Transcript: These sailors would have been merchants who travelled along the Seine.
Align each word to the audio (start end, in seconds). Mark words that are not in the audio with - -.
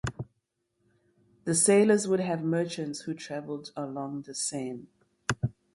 These 1.45 1.61
sailors 1.63 2.07
would 2.07 2.21
have 2.21 2.39
been 2.39 2.49
merchants 2.49 3.01
who 3.01 3.13
travelled 3.13 3.69
along 3.75 4.23
the 4.23 4.33
Seine. 4.33 4.87